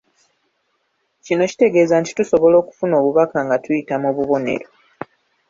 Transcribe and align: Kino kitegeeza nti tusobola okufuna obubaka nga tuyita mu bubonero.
Kino 1.25 1.43
kitegeeza 1.51 1.95
nti 2.01 2.11
tusobola 2.17 2.55
okufuna 2.61 2.93
obubaka 3.01 3.37
nga 3.45 3.55
tuyita 3.63 3.95
mu 4.03 4.09
bubonero. 4.15 4.67